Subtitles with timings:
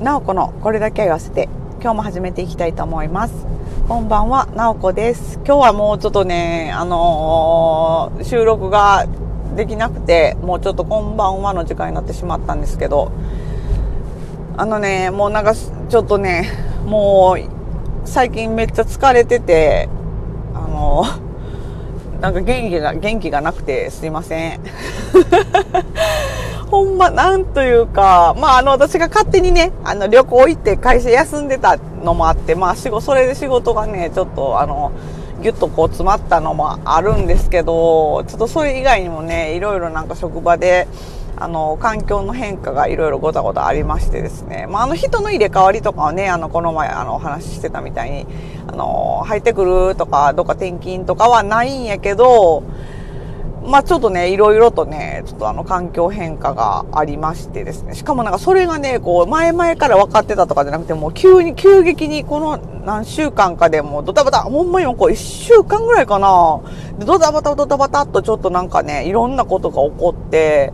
[0.00, 1.48] なおこのこれだけ言わせて
[1.80, 3.46] 今日も始めていきたいと思います。
[3.88, 5.36] こんばんはなおこです。
[5.36, 9.06] 今日はもうちょっとねあのー、収録が
[9.56, 13.10] できなくてもうちょっとこんばんはの時間になってしまったんですけど
[14.58, 16.50] あのねもうなんかちょっとね
[16.84, 19.88] もう最近めっちゃ疲れてて
[20.54, 24.60] あのー、なんか元気が元気がなくてすいません。
[26.70, 34.90] ほんま、なんというか、まあ、あの、私が勝手にね、あの、旅行行って会社休んでたのもあって、まあ、仕事、それで仕事がね、ちょっと、あの、
[35.42, 40.88] ぎゅっとこう詰まったのもあるんですけど、ちょっとそれ以外にもね、いろいろなんか職場で、
[41.36, 44.66] あの、環境の変化がいろいろごたごたありましてですね。
[44.68, 48.26] まあ、あの人の入れ替わりとかはね、あの、この前、あの、お話ししてたみたいに、
[48.66, 52.62] あの、入ってくるとか、どっか転勤とかはないんやけど、
[53.66, 57.94] まあちょっとね、いろいろとね、ちょっとあの環境変化がありましてですね。
[57.94, 66.60] しかもなんかそれがね、こう前々から分かってたとかじゃなくて、もう急に、急激にこの何週間かでもドタバタ、ほんまにもこう1週間ぐらいかな。
[67.00, 70.72] ドタバタドタバタっとちょっとなんかね、いろんなことが起こって、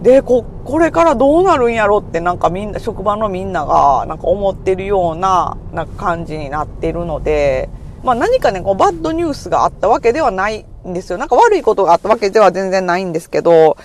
[0.00, 7.68] で、こ、これからどうなるんやろってなんかみんな、職場のみんながなんか思ってるような、なんか感じになってるので、
[8.02, 11.18] まあ何かね、こうバッドニュースがあったわけではないんですよ。
[11.18, 13.76] なんか悪いことがあったわけでは全然ないんですけど、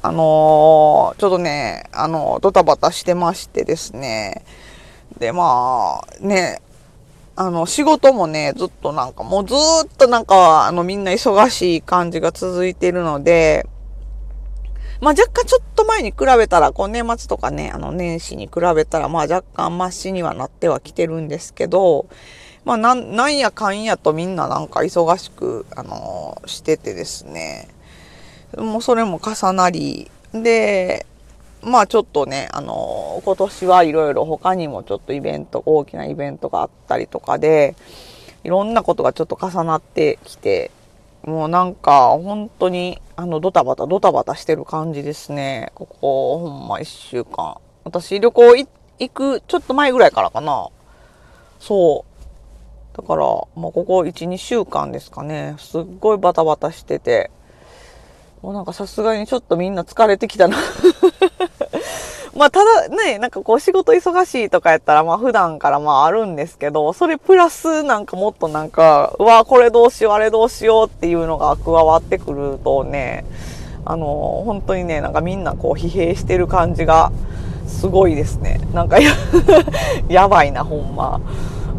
[0.00, 4.44] あのー、ちょっとね、あの、ドタバタしてましてですね。
[5.18, 6.62] で、まあ、ね、
[7.34, 13.66] あの、仕事もね、ずっとなんか、もうずっとなんか、あの、みんな忙しい感じが続いてるので、
[15.00, 22.06] まあ若干ちょっと前に比べたら、こう年末とかね、あの年始に比べたら、まあ若干マシにはなってはきてるんですけど、
[22.64, 27.68] まあなん、なんやかんやとみんななんか忙しく、あのー、しててですね。
[28.56, 31.06] もうそれも重なり、で、
[31.62, 37.76] まあちょっとね、あのー、今年はいろいろ他にもちょっとイベント、大きなイベントがあったりとかで、
[38.42, 40.72] いろんなことがちょっと重なってきて、
[41.24, 45.72] もうなんか本当にあのドタバタドタバタしてる感じですね。
[45.74, 47.56] ここほんま一週間。
[47.84, 48.68] 私旅行行
[49.12, 50.68] くちょっと前ぐらいからかな。
[51.60, 52.04] そ
[52.94, 52.96] う。
[52.96, 57.30] だから、もうここ1、2週間ですかね、すっごいバタバタしてて、
[58.42, 60.56] もうなんかさすがにちょっとみんな疲れてきたな
[62.38, 73.24] まあただね、なんかこう仕事忙しいとかやったらまあ普段からまああるんですけど、それプラスなんかもっとなんか、うわ、これどうしよう、あれどうしようっていうのが加わってくるとね、
[73.84, 74.06] あの、
[74.44, 77.10] 本当にね、なんかみんなこう疲弊してる感じが
[77.66, 78.60] すごいですね。
[78.72, 79.10] なんかや
[80.08, 81.20] やばいな、ほんま。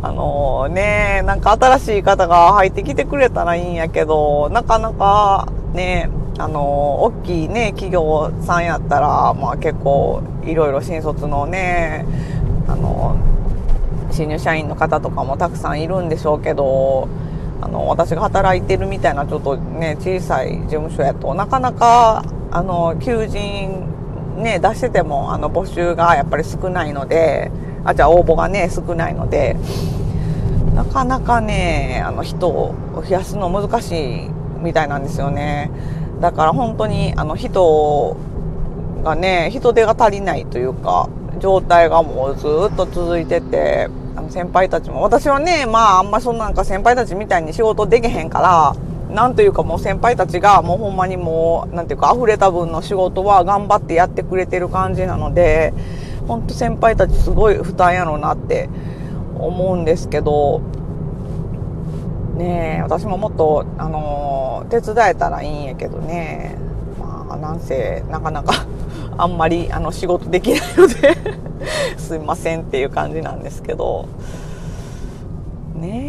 [0.02, 6.10] あのー、ね、なんか新しい方が入ってきてくれたらいいんやけど、なかなかね、
[6.40, 12.06] あの、大きいね、企業さんやったら、まあ結構いろいろ新卒のね、
[12.68, 13.16] あの、
[14.12, 17.08] 新入社員の方とかもたくさんいるんでしょうけど、
[17.62, 23.86] あの、私が働いてるみたいなちょっとね、小さい事務所やとなかなか、あの、求人
[24.38, 27.52] ね、出してても、あの、募集がやっぱり少ないので、
[27.84, 29.56] あじゃあ応募がね少ないので
[30.74, 34.30] なかなかねあの人を増やすの難しい
[34.62, 35.72] みたいなんですよね。
[36.20, 38.18] だから本当にあの人
[39.04, 41.10] がね人手が足りないというか
[41.40, 48.76] 状態がもうずっと続いててあの先輩たちも私はねまああんまそんなんか先輩たちみたいに仕事できへんから
[49.14, 55.74] なんというかもう先輩たちがもうほんまにもうなんていうか溢れた分の仕事は頑張ってやってくれてる感じなので
[56.28, 58.70] ほんと先輩たちすごい負担やろうなって
[59.40, 60.62] 思うんですけど
[62.40, 66.56] ね私ももっとあの手伝えたらいいんやけどね。
[66.98, 68.66] まあなんせなかなか
[69.18, 71.18] あんまりあの仕事できないので
[72.00, 74.08] すいませんっていう感じなんですけど。
[75.76, 76.08] ね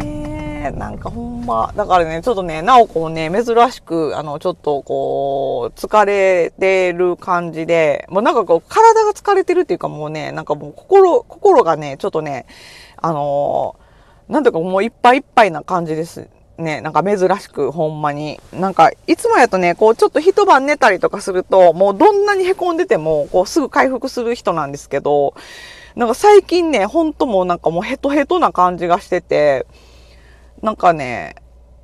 [0.65, 12.45] えなんかほんま、だからね、ちょっとね、なおこうね、珍しく、あの、ちょっとこう、疲れてる感じで、もうなんかこう、体が疲れてるっていうかもうね、なんかもう心、心がね、ちょっとね、
[12.97, 13.75] あの
[14.31, 16.29] なんとかもういっぱいいっぱいな感じです。
[16.57, 18.39] ね、なんか珍しく、ほんまに。
[18.53, 25.33] なんか、いつもやとね、こう、ちょっと一晩寝たりとかすると、もうどんなに凹んでても、こう、すぐ回復する人なんですけど、
[25.95, 29.65] なんか最近ね、ほんともうなんかもうヘトヘトな感じがしてて、
[30.61, 31.35] なんかね、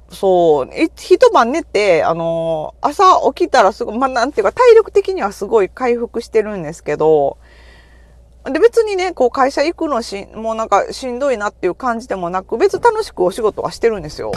[0.10, 3.04] そう、一晩寝て、あのー、朝
[3.34, 7.38] 起きたらすごい、まあ、なんていうか体力的にはすごい回復してるんですけど、
[8.52, 14.32] で、別にね、こう会社行くのし、もうなんかしんどいなっていう感じでもなく、別に楽しくお仕事はしてるんですよ。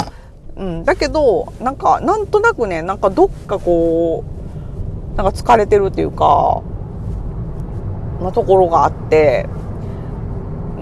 [0.56, 0.84] うん。
[0.84, 4.24] だけど、なんか、なんとなくね、なんかどっかこ
[5.14, 6.62] う、なんか疲れてるっていうか、
[8.20, 9.46] なところがあって、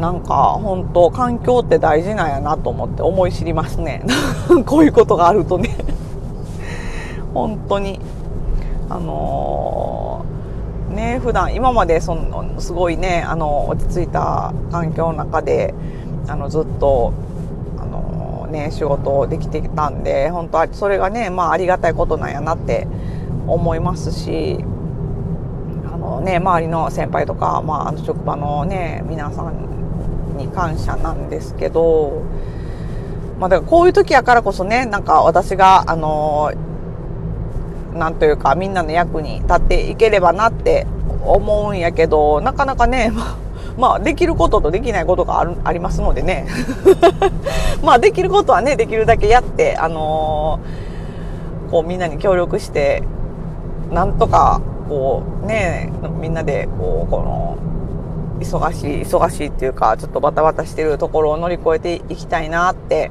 [0.01, 4.05] なんか本当環境って大事なんやなと思って思い知りますね
[4.65, 5.77] こういうことがあるとね
[7.35, 7.99] 本当に
[8.91, 10.25] あの、
[10.89, 15.75] ね普段今までそのすごいねあの落ち着いた環境の中で
[16.27, 17.13] あのずっと
[17.79, 22.87] あの、ね仕事できてきたんで本当それがねまあありがたいことなんやなって
[23.47, 24.59] 思いますし
[25.87, 32.23] あのね周りの先輩とか、まあ、あの職場のね皆さんに感謝なんですけど、
[33.39, 36.53] まあ、だからこういう時やからこそねなんか私があの
[37.99, 40.87] なんというかみんなの役に立っていければなって
[41.25, 43.13] 思うんやけどなかなかね、
[43.77, 46.47] まあ、できることとできないことがあるありますのでね。
[47.83, 53.03] まあできることはねできるだけやってあのー、こうみんなに協力して
[53.93, 57.59] なんとかこうねみんなでこうこの
[58.41, 63.11] 忙しい忙しいっていうかちょっとバタバタしてるところを乗り越えていきたいなって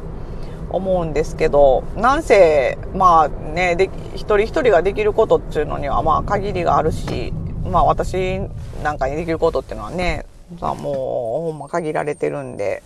[0.69, 7.33] 思うんですけどなんせまあねで一人一人ができることっていうのにはまあ限りがあるし
[7.63, 8.39] まあ私
[8.83, 12.83] なんかにできることっていうのはねもうほんま限られてるんで、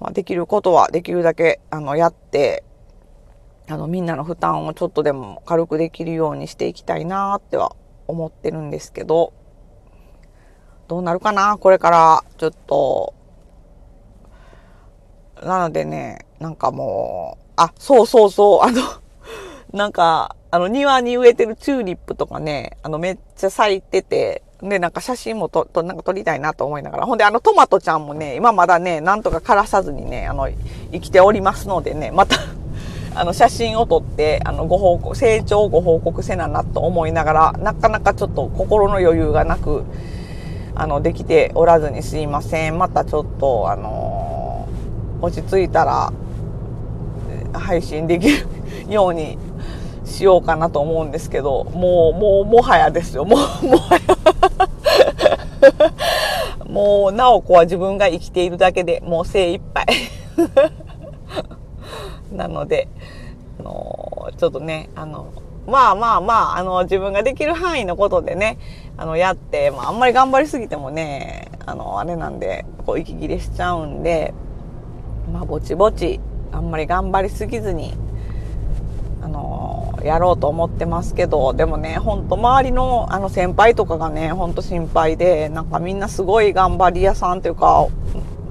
[0.00, 2.64] まあ、できることはできるだけあのやって
[3.68, 7.76] あのみんなの負担をちょっとでも軽くできるようにしていきたいなっては
[8.06, 9.34] 思ってるんですけど
[10.88, 13.14] どうなるかなこれからちょっと。
[15.42, 18.82] なのでね、なんかもう、あ、そうそうそう、 あの、
[19.72, 27.06] なんか、あの、庭に植えてるチューリップとかね、あの、めっちゃ咲いてて、で、なんか写真もと、と、なんか撮りたいなと思いながら。
[27.06, 30.48] ほんで、あの、トマトちゃんもね、今まだね、なんとか枯らさずにね、あの、
[30.92, 32.36] 生きておりますのでね、また
[33.14, 39.84] あの、写真を撮って、あの、ご報告、成長をご報告せななと思いながら、なかなかちょっと心の余裕がなく、
[40.74, 42.78] あの、できておらずにすいません。
[42.78, 44.68] またちょっと、あの
[45.20, 46.12] 落ち着いたら
[47.52, 48.46] 配信できる
[48.88, 49.38] ように
[50.04, 53.24] しようかなと思うんですけどもうもうもはやですよ。
[53.24, 54.00] もうもはや。
[56.68, 59.86] もう直子は自分が生きているだけでもう精一杯。
[62.32, 62.88] なので
[63.58, 65.26] あのちょっとねあの
[65.66, 68.58] まあまあまああの自分ができる範囲のことでね
[68.96, 74.32] あのやって、まあ、あんまり頑張りすぎてもねあのあれなんでこう息切れしちゃうんで
[75.32, 76.20] まあぼちぼち
[76.52, 77.94] あんまり頑張りすぎずに
[79.22, 87.86] あのー、やろうと思ってますけどでもねほんと周りのあの先輩とかがねほんと心配でなんかみんなすごい頑張り屋さんというか、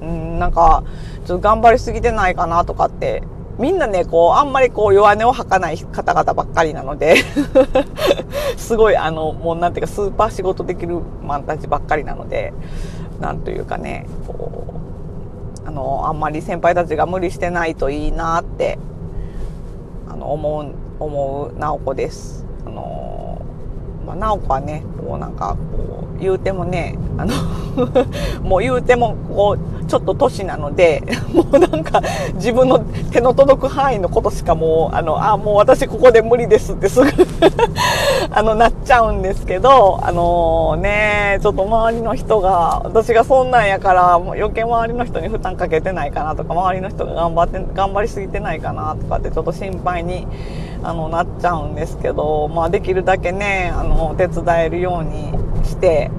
[0.02, 0.84] うん、なんか
[1.26, 3.24] ちょっと頑張りすぎてないかなとかって
[3.60, 7.16] みんなね、こう、あんまりこう、弱音を吐かない方々ばっかりなので
[8.56, 12.54] すごい、あの、もうなんていうか、スーパー仕事できるマンたちばっかりなので、
[13.20, 14.77] なんというかね、こう、
[15.68, 18.80] あのあんまり先輩たちが無理してないといいなって
[20.08, 22.46] あの思う思う直子です。
[22.66, 23.42] あの
[24.06, 27.34] まあ、直子はねこうなんかこう言うてもねあの
[28.48, 31.04] もう言うてもこうちょっと年なので
[31.34, 32.02] もうなんか
[32.36, 32.80] 自分の
[33.12, 37.10] 手の届く範囲のことしかもうあのあもう私ここで無理ですってすぐ
[38.32, 50.28] あのなっちゃうんですけどあのー、ねちょっと周りの人が私がそんなんやからもう余計周りの人に負担かけてないかなとか周りの人が頑張って頑張りすぎてないかなとかってちょっと心配に
[50.84, 55.32] あのなっちゃうんですけど、まあ、できるだけねあの手伝えるように
[55.66, 56.12] して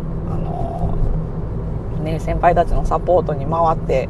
[2.01, 4.09] ね、先輩たちのサポートに回って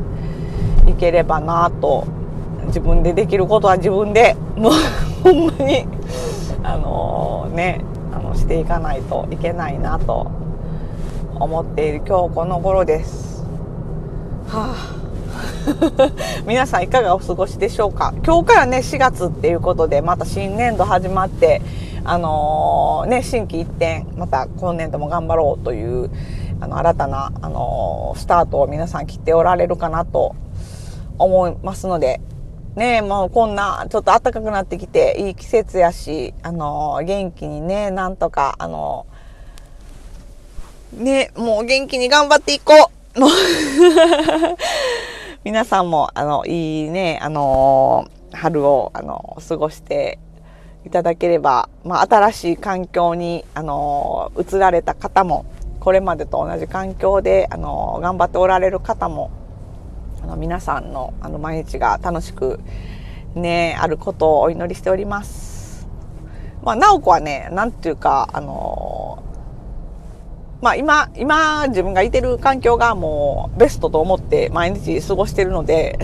[0.87, 2.07] いければなと
[2.67, 4.73] 自分でできることは自分でもう
[5.25, 5.87] ほんまに
[6.63, 7.81] あのー、ね
[8.15, 10.31] あのしていかないといけないなと
[11.39, 13.45] 思っている今日この頃です。
[14.49, 14.99] はあ
[16.47, 18.13] 皆さんいかがお過ごしでしょうか？
[18.25, 21.63] 今日からね4月っていうことでまた新年度始まって
[22.05, 26.11] あのー、ね心機一転また今年度も頑張ろうという
[26.61, 30.35] あの新たな、あのスタートを皆さん切っておられるかなと
[31.19, 32.21] 思いますので、
[32.77, 39.07] ねもうこんなちょっと暖かくなってきていい季節やし、あの元気にね、なんとか、あの
[40.93, 42.99] ね、もう元気に頑張っていこう。
[45.45, 50.19] 皆さんも、あの、いいね、あの春を、あの過ごして
[50.87, 55.45] いただければ、まあ、新しい環境に、あの移られた方も、
[55.81, 59.31] これまでと同じ環境であの頑張っておられる方も
[60.23, 62.61] あの皆さんのあの毎日が楽しく
[63.35, 65.89] ねあることをお祈りしております。
[66.63, 69.23] まあ、直子はねなんていうかあの
[70.61, 75.99] まあ今、今自分がいてる環境がもうベストと思って毎日過ごしてるので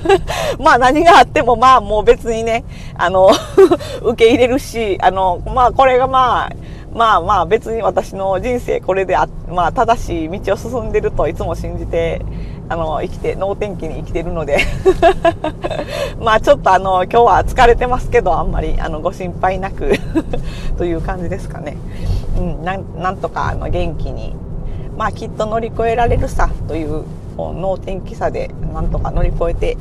[0.58, 2.64] まあ何があってもまあもう別にね、
[2.96, 3.28] あの
[4.02, 6.50] 受け入れるし、あの、まあこれがまあ、
[6.92, 12.20] まあまあ別に私の人生これであ、まあ正しい道を進んでるといつも信じて、
[12.68, 14.58] あの、生きて、能天気に生きてるので
[16.20, 19.92] まあちょっとあの、今日は疲れてますけど、あんまりあの、ご心配なく
[20.76, 21.76] という感じですかね。
[22.36, 24.34] うん、なんなんとかあの元気に、
[24.96, 27.04] まあきっと乗り越えられるさという
[27.36, 29.76] 能天気さでなんとか乗り越えて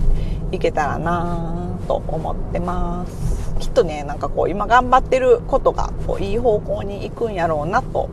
[0.52, 3.29] いけたらなと思ってます。
[3.70, 8.10] っとねなんかこう今頑張ってることがこういい方向に行くんやろうなと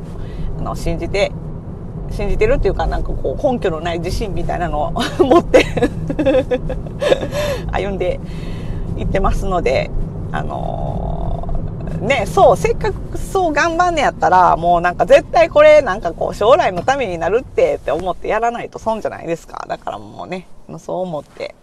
[0.59, 1.33] あの信じて
[2.11, 5.65] 信じてるっていうかなんかこう根拠のない自信みたいなのを 持って
[7.73, 8.21] 歩んで
[8.97, 9.91] いってますので
[10.33, 20.47] あのー、ねそうせっかくそう頑張んねやったらもうなんか絶対これなんかこう将来のためになるってって思ってやらないと損じゃないですかだからもうね
[20.79, 21.55] そう思って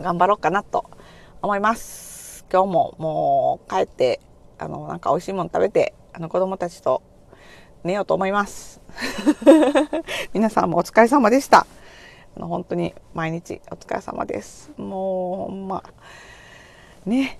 [0.00, 0.84] 頑張ろうかなと
[1.42, 2.09] 思います。
[2.52, 4.20] 今日ももう帰って、
[4.58, 7.02] あの、なんか美味しいもの食べて、あの子供たちと
[7.84, 8.80] 寝ようと思います。
[10.34, 11.66] 皆さんもお疲れ様でした。
[12.36, 14.72] あの本当に毎日お疲れ様です。
[14.76, 15.84] もうほんま。
[17.06, 17.38] ね。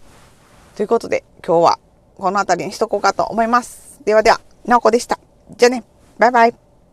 [0.77, 1.79] ということで今日は
[2.17, 4.01] この辺りにしとこうかと思います。
[4.05, 5.19] ではでは、なおこでした。
[5.57, 5.85] じゃあね。
[6.19, 6.70] バイバイ。